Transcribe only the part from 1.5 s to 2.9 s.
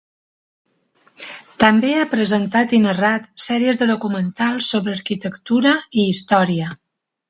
També a presentat i